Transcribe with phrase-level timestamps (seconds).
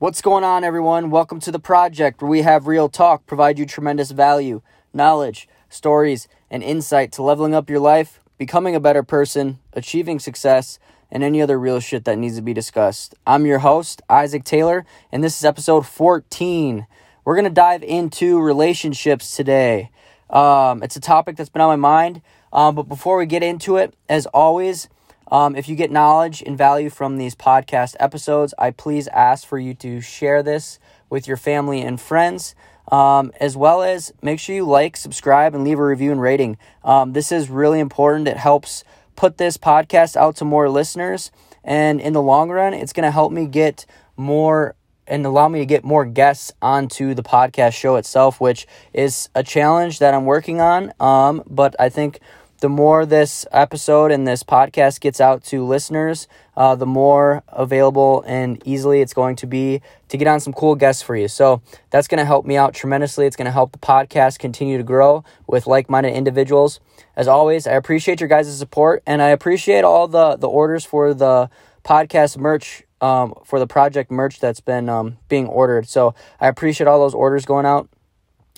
[0.00, 1.10] What's going on, everyone?
[1.10, 4.62] Welcome to the project where we have real talk, provide you tremendous value,
[4.94, 10.78] knowledge, stories, and insight to leveling up your life, becoming a better person, achieving success,
[11.10, 13.14] and any other real shit that needs to be discussed.
[13.26, 16.86] I'm your host, Isaac Taylor, and this is episode 14.
[17.26, 19.90] We're going to dive into relationships today.
[20.30, 22.22] Um, it's a topic that's been on my mind,
[22.54, 24.88] um, but before we get into it, as always,
[25.30, 29.58] um, if you get knowledge and value from these podcast episodes, I please ask for
[29.58, 30.78] you to share this
[31.08, 32.54] with your family and friends.
[32.90, 36.58] Um, as well as make sure you like, subscribe, and leave a review and rating.
[36.82, 38.26] Um, this is really important.
[38.26, 38.82] It helps
[39.14, 41.30] put this podcast out to more listeners.
[41.62, 44.74] And in the long run, it's going to help me get more
[45.06, 49.42] and allow me to get more guests onto the podcast show itself, which is a
[49.42, 50.92] challenge that I'm working on.
[51.00, 52.20] Um, but I think
[52.60, 58.22] the more this episode and this podcast gets out to listeners, uh, the more available
[58.26, 61.26] and easily it's going to be to get on some cool guests for you.
[61.26, 63.26] So that's going to help me out tremendously.
[63.26, 66.80] It's going to help the podcast continue to grow with like minded individuals.
[67.16, 71.14] As always, I appreciate your guys' support and I appreciate all the, the orders for
[71.14, 71.48] the
[71.82, 72.84] podcast merch.
[73.02, 75.88] Um, for the project merch that's been um, being ordered.
[75.88, 77.88] So I appreciate all those orders going out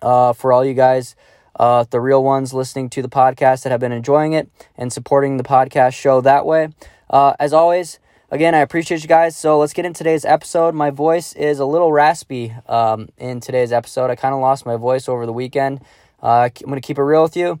[0.00, 1.16] uh, for all you guys
[1.58, 5.36] uh, the real ones listening to the podcast that have been enjoying it and supporting
[5.36, 6.68] the podcast show that way.
[7.10, 7.98] Uh, as always,
[8.30, 9.36] again, I appreciate you guys.
[9.36, 10.74] So let's get in today's episode.
[10.74, 14.10] My voice is a little raspy um, in today's episode.
[14.10, 15.80] I kind of lost my voice over the weekend.
[16.22, 17.60] Uh, I'm going to keep it real with you.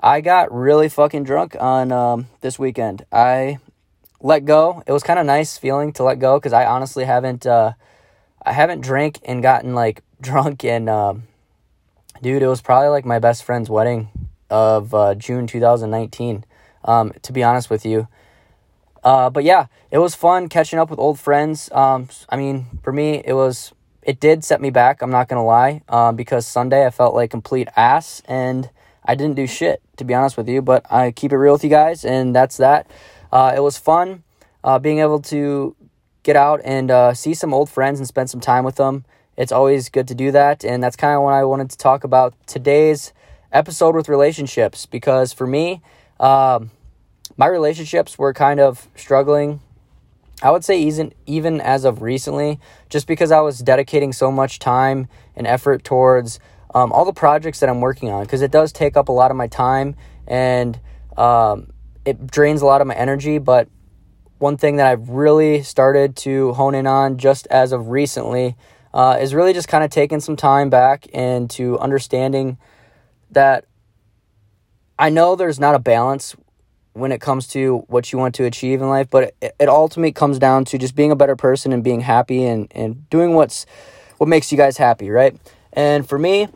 [0.00, 3.06] I got really fucking drunk on um, this weekend.
[3.10, 3.58] I
[4.20, 4.82] let go.
[4.86, 7.46] It was kind of nice feeling to let go because I honestly haven't.
[7.46, 7.72] Uh,
[8.44, 10.88] I haven't drank and gotten like drunk and
[12.24, 14.08] Dude, it was probably like my best friend's wedding
[14.48, 16.46] of uh, June 2019,
[16.86, 18.08] um, to be honest with you.
[19.04, 21.68] Uh, but yeah, it was fun catching up with old friends.
[21.70, 25.42] Um, I mean, for me, it was, it did set me back, I'm not to
[25.42, 28.70] lie, um, because Sunday I felt like complete ass and
[29.04, 31.64] I didn't do shit, to be honest with you, but I keep it real with
[31.64, 32.90] you guys, and that's that.
[33.30, 34.22] Uh, it was fun
[34.64, 35.76] uh, being able to
[36.22, 39.04] get out and uh, see some old friends and spend some time with them
[39.36, 40.64] it's always good to do that.
[40.64, 43.12] And that's kind of what I wanted to talk about today's
[43.52, 45.80] episode with relationships because for me,
[46.20, 46.70] um,
[47.36, 49.60] my relationships were kind of struggling.
[50.42, 54.58] I would say even even as of recently, just because I was dedicating so much
[54.58, 56.38] time and effort towards
[56.74, 59.30] um, all the projects that I'm working on, because it does take up a lot
[59.30, 59.96] of my time
[60.26, 60.78] and
[61.16, 61.72] um,
[62.04, 63.38] it drains a lot of my energy.
[63.38, 63.68] But
[64.38, 68.56] one thing that I've really started to hone in on just as of recently
[68.94, 72.56] uh, is really just kind of taking some time back and to understanding
[73.32, 73.64] that
[74.96, 76.36] I know there's not a balance
[76.92, 80.12] when it comes to what you want to achieve in life, but it, it ultimately
[80.12, 83.66] comes down to just being a better person and being happy and, and doing what's
[84.18, 85.36] what makes you guys happy, right?
[85.72, 86.46] And for me,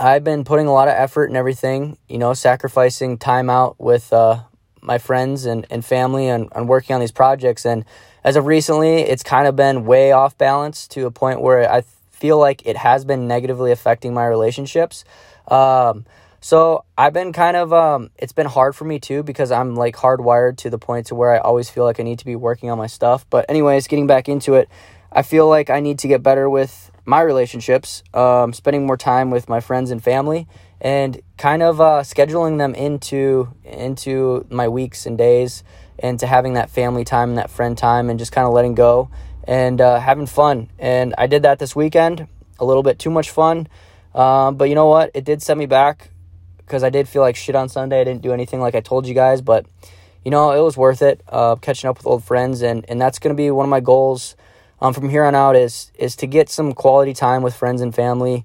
[0.00, 4.12] I've been putting a lot of effort and everything, you know, sacrificing time out with
[4.12, 4.40] uh,
[4.82, 7.64] my friends and, and family and, and working on these projects.
[7.66, 7.84] And
[8.24, 11.82] as of recently, it's kind of been way off balance to a point where I
[12.10, 15.04] feel like it has been negatively affecting my relationships.
[15.46, 16.04] Um,
[16.40, 19.96] so I've been kind of um, it's been hard for me too because I'm like
[19.96, 22.70] hardwired to the point to where I always feel like I need to be working
[22.70, 23.26] on my stuff.
[23.28, 24.68] But anyways, getting back into it,
[25.10, 29.30] I feel like I need to get better with my relationships, um, spending more time
[29.30, 30.46] with my friends and family,
[30.80, 35.64] and kind of uh, scheduling them into into my weeks and days
[35.98, 39.10] into having that family time and that friend time and just kind of letting go
[39.44, 40.68] and uh, having fun.
[40.78, 42.28] And I did that this weekend,
[42.60, 43.66] a little bit too much fun.
[44.14, 45.10] Um, but you know what?
[45.14, 46.10] It did set me back
[46.58, 48.00] because I did feel like shit on Sunday.
[48.00, 49.66] I didn't do anything like I told you guys, but
[50.24, 51.22] you know, it was worth it.
[51.28, 53.80] Uh, catching up with old friends, and and that's going to be one of my
[53.80, 54.36] goals
[54.80, 57.94] um, from here on out is is to get some quality time with friends and
[57.94, 58.44] family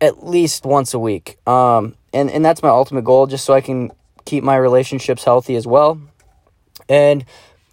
[0.00, 1.38] at least once a week.
[1.46, 3.90] Um, and and that's my ultimate goal, just so I can
[4.24, 6.00] keep my relationships healthy as well.
[6.88, 7.24] And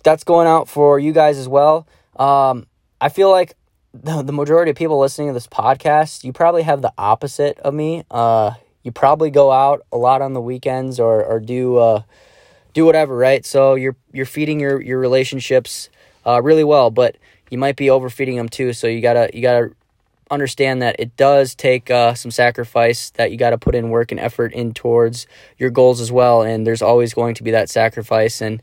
[0.04, 1.88] that's going out for you guys as well.
[2.18, 2.68] Um,
[3.00, 3.56] I feel like
[3.94, 7.74] the, the majority of people listening to this podcast, you probably have the opposite of
[7.74, 8.04] me.
[8.10, 8.52] Uh,
[8.84, 12.02] you probably go out a lot on the weekends or, or do uh,
[12.74, 13.46] do whatever, right?
[13.46, 15.90] So you're you're feeding your your relationships
[16.26, 17.18] uh, really well, but
[17.50, 18.74] you might be overfeeding them too.
[18.74, 19.72] So you gotta you gotta
[20.32, 24.12] understand that it does take uh, some sacrifice that you got to put in work
[24.12, 27.70] and effort in towards your goals as well and there's always going to be that
[27.70, 28.62] sacrifice and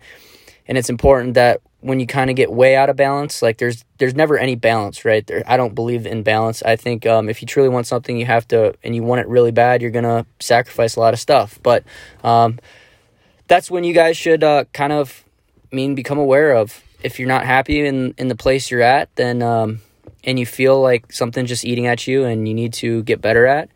[0.66, 3.84] and it's important that when you kind of get way out of balance like there's
[3.98, 5.26] there's never any balance right?
[5.26, 6.62] There i don't believe in balance.
[6.62, 9.28] I think um, if you truly want something you have to and you want it
[9.28, 11.58] really bad you're gonna sacrifice a lot of stuff.
[11.62, 11.84] But
[12.24, 12.58] um,
[13.46, 15.24] that's when you guys should uh, kind of
[15.70, 16.82] I mean become aware of.
[17.00, 19.80] If you're not happy in in the place you're at, then um,
[20.28, 23.46] and you feel like something's just eating at you and you need to get better
[23.46, 23.70] at,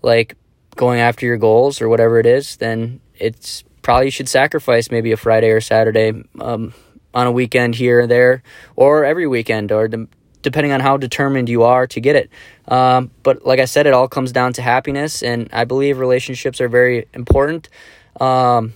[0.00, 0.34] like
[0.74, 5.12] going after your goals or whatever it is, then it's probably you should sacrifice maybe
[5.12, 6.72] a Friday or Saturday um,
[7.12, 8.42] on a weekend here or there,
[8.76, 10.08] or every weekend, or de-
[10.40, 12.30] depending on how determined you are to get it.
[12.66, 16.62] Um, but like I said, it all comes down to happiness, and I believe relationships
[16.62, 17.68] are very important.
[18.18, 18.72] Um,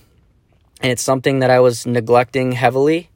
[0.79, 3.09] and it's something that I was neglecting heavily.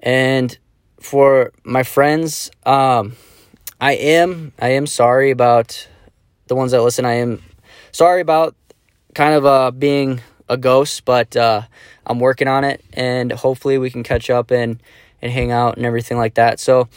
[0.00, 0.58] And
[0.98, 3.14] for my friends, um,
[3.82, 5.88] I am I am sorry about
[6.46, 7.04] the ones that listen.
[7.04, 7.42] I am
[7.90, 8.54] sorry about
[9.12, 11.62] kind of uh, being a ghost, but uh,
[12.06, 14.80] I'm working on it, and hopefully we can catch up and
[15.20, 16.60] and hang out and everything like that.
[16.60, 16.88] So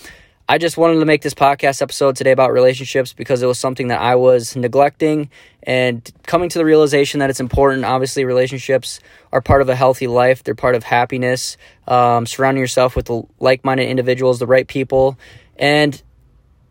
[0.48, 3.88] I just wanted to make this podcast episode today about relationships because it was something
[3.88, 5.32] that I was neglecting
[5.64, 7.84] and coming to the realization that it's important.
[7.84, 9.00] Obviously, relationships
[9.32, 11.58] are part of a healthy life, they're part of happiness.
[11.88, 13.10] Um, surrounding yourself with
[13.40, 15.18] like minded individuals, the right people,
[15.58, 16.00] and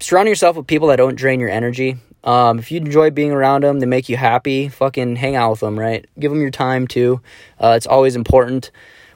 [0.04, 1.96] surrounding yourself with people that don't drain your energy.
[2.22, 5.60] Um, if you enjoy being around them, they make you happy, fucking hang out with
[5.60, 6.06] them, right?
[6.18, 7.20] Give them your time too.
[7.60, 8.70] Uh, it's always important.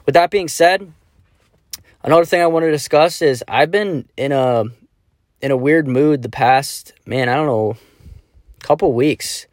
[0.05, 0.91] With that being said,
[2.01, 4.65] Another thing I want to discuss is I've been in a
[5.41, 7.77] in a weird mood the past man I don't know
[8.61, 9.47] couple weeks.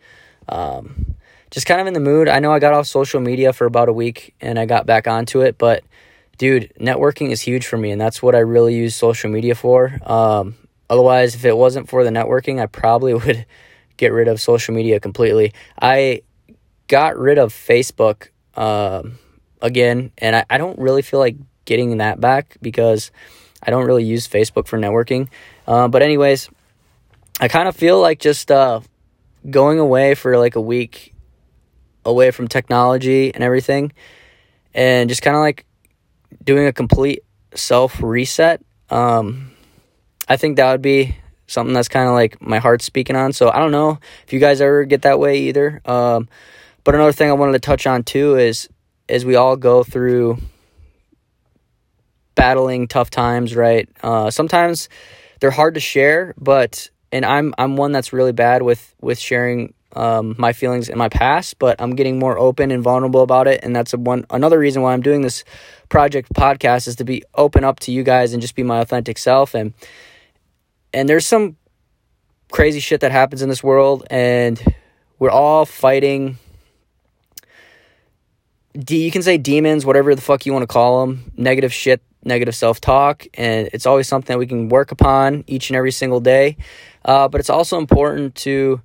[0.49, 1.15] Um,
[1.51, 2.29] just kind of in the mood.
[2.29, 5.07] I know I got off social media for about a week and I got back
[5.07, 5.85] onto it, but
[6.39, 9.99] dude, networking is huge for me, and that's what I really use social media for.
[10.03, 10.57] Um,
[10.89, 13.47] otherwise, if it wasn't for the networking, I probably would
[13.97, 15.53] get rid of social media completely.
[15.81, 16.23] I
[16.89, 19.19] got rid of Facebook um,
[19.61, 23.11] again, and I, I don't really feel like getting that back because
[23.63, 25.29] I don't really use Facebook for networking.
[25.67, 26.49] Uh, but anyways,
[27.41, 28.81] I kind of feel like just uh,
[29.49, 31.13] going away for like a week
[32.05, 33.93] away from technology and everything,
[34.75, 35.67] and just kind of like
[36.45, 37.25] doing a complete
[37.55, 38.63] self reset.
[38.91, 39.51] Um,
[40.29, 43.33] I think that would be something that's kind of like my heart speaking on.
[43.33, 45.81] So I don't know if you guys ever get that way either.
[45.85, 46.29] Um,
[46.85, 48.69] but another thing I wanted to touch on too is
[49.09, 50.39] as we all go through
[52.35, 53.89] battling tough times, right?
[54.03, 54.89] Uh, sometimes
[55.41, 59.75] they're hard to share, but and I'm I'm one that's really bad with with sharing
[59.95, 63.61] um, my feelings in my past, but I'm getting more open and vulnerable about it,
[63.63, 65.45] and that's a one another reason why I'm doing this
[65.89, 69.19] project podcast is to be open up to you guys and just be my authentic
[69.19, 69.73] self and
[70.97, 71.57] and there's some
[72.51, 74.63] crazy shit that happens in this world and
[75.19, 76.39] we're all fighting
[78.79, 82.03] D, you can say demons whatever the fuck you want to call them negative shit
[82.27, 85.93] negative self talk, and it's always something that we can work upon each and every
[85.93, 86.57] single day.
[87.05, 88.81] Uh, but it's also important to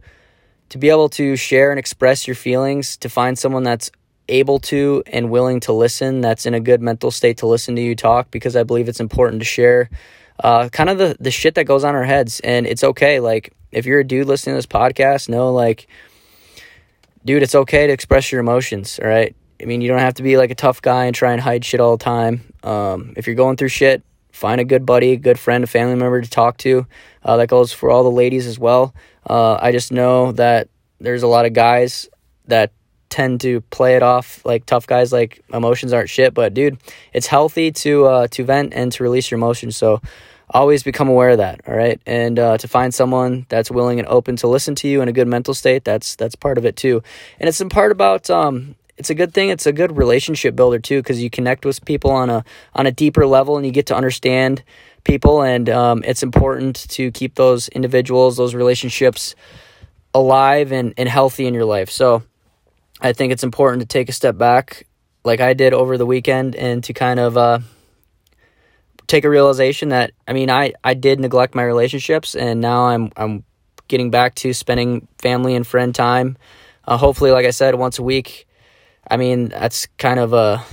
[0.69, 3.91] to be able to share and express your feelings, to find someone that's
[4.29, 7.81] able to and willing to listen, that's in a good mental state to listen to
[7.81, 9.89] you talk, because I believe it's important to share
[10.41, 12.39] uh, kind of the, the shit that goes on our heads.
[12.41, 13.19] And it's okay.
[13.19, 15.87] Like, if you're a dude listening to this podcast, know, like,
[17.23, 19.35] dude, it's okay to express your emotions, all right?
[19.61, 21.63] I mean, you don't have to be like a tough guy and try and hide
[21.63, 22.53] shit all the time.
[22.63, 25.95] Um, if you're going through shit, find a good buddy, a good friend, a family
[25.95, 26.87] member to talk to.
[27.23, 28.95] Uh, that goes for all the ladies as well.
[29.29, 32.09] Uh, I just know that there's a lot of guys
[32.47, 32.71] that
[33.11, 36.33] tend to play it off like tough guys, like emotions aren't shit.
[36.33, 36.77] But dude,
[37.13, 39.77] it's healthy to uh, to vent and to release your emotions.
[39.77, 40.01] So
[40.49, 41.61] always become aware of that.
[41.67, 45.01] All right, and uh, to find someone that's willing and open to listen to you
[45.01, 47.03] in a good mental state, that's that's part of it too.
[47.39, 49.49] And it's in part about um, it's a good thing.
[49.49, 52.91] It's a good relationship builder too because you connect with people on a on a
[52.91, 54.63] deeper level and you get to understand
[55.03, 55.41] people.
[55.41, 59.35] And um, it's important to keep those individuals, those relationships
[60.13, 61.89] alive and, and healthy in your life.
[61.89, 62.23] So
[63.01, 64.87] I think it's important to take a step back,
[65.23, 67.59] like I did over the weekend, and to kind of uh,
[69.07, 73.11] take a realization that I mean I I did neglect my relationships, and now I'm
[73.17, 73.43] I'm
[73.87, 76.37] getting back to spending family and friend time.
[76.87, 78.47] Uh, hopefully, like I said, once a week
[79.09, 80.63] I mean, that's kind of a,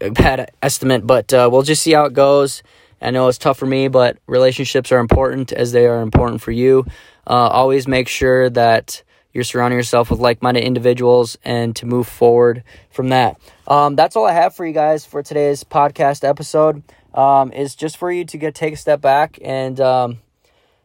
[0.00, 2.62] a bad estimate, but uh, we'll just see how it goes.
[3.02, 6.52] I know it's tough for me, but relationships are important as they are important for
[6.52, 6.84] you.
[7.26, 9.02] Uh, always make sure that
[9.32, 13.40] you're surrounding yourself with like-minded individuals and to move forward from that.
[13.66, 16.82] Um, that's all I have for you guys for today's podcast episode.
[17.12, 20.18] Um, is just for you to get take a step back and um,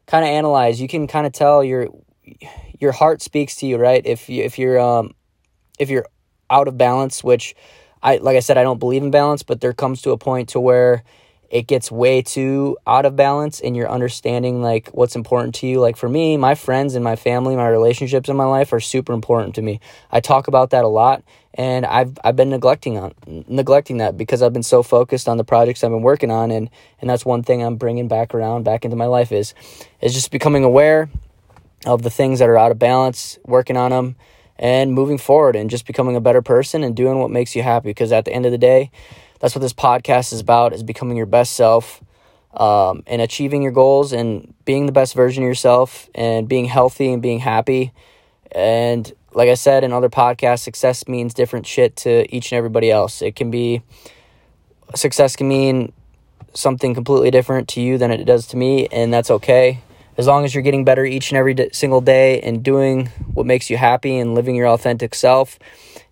[0.08, 0.82] kind of analyze.
[0.82, 1.90] You can kind of tell your
[2.80, 4.04] your heart speaks to you, right?
[4.04, 5.14] If you if you're um,
[5.78, 6.08] if you're
[6.50, 7.56] out of balance, which
[8.02, 10.50] I like I said I don't believe in balance, but there comes to a point
[10.50, 11.04] to where
[11.50, 15.80] it gets way too out of balance and you're understanding like what's important to you.
[15.80, 19.14] Like for me, my friends and my family, my relationships in my life are super
[19.14, 19.80] important to me.
[20.12, 21.24] I talk about that a lot
[21.54, 23.14] and I've I've been neglecting on
[23.48, 26.70] neglecting that because I've been so focused on the projects I've been working on and
[27.00, 29.54] and that's one thing I'm bringing back around back into my life is
[30.02, 31.10] is just becoming aware
[31.86, 34.16] of the things that are out of balance, working on them
[34.58, 37.90] and moving forward and just becoming a better person and doing what makes you happy
[37.90, 38.90] because at the end of the day,
[39.40, 42.02] that's what this podcast is about is becoming your best self
[42.54, 47.12] um, and achieving your goals and being the best version of yourself and being healthy
[47.12, 47.92] and being happy.
[48.52, 52.90] And like i said in other podcasts success means different shit to each and everybody
[52.90, 53.22] else.
[53.22, 53.82] It can be
[54.96, 55.92] success can mean
[56.54, 59.82] something completely different to you than it does to me and that's okay.
[60.18, 63.70] As long as you're getting better each and every single day and doing what makes
[63.70, 65.60] you happy and living your authentic self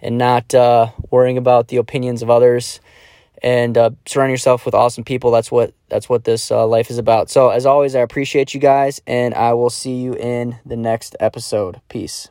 [0.02, 2.82] and not uh, worrying about the opinions of others
[3.44, 5.32] and uh, surround yourself with awesome people.
[5.32, 7.30] That's what that's what this uh, life is about.
[7.30, 11.16] So as always, I appreciate you guys, and I will see you in the next
[11.20, 11.82] episode.
[11.90, 12.30] Peace.